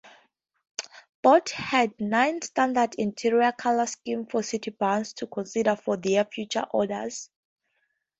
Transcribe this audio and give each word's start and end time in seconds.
Both 1.21 1.51
had 1.51 1.93
non-standard 1.99 2.95
interior 2.95 3.51
colour 3.51 3.85
schemes 3.85 4.29
for 4.31 4.41
Citybus 4.41 5.13
to 5.17 5.27
consider 5.27 5.75
for 5.75 5.95
their 5.95 6.25
future 6.25 6.65
orders. 6.71 7.29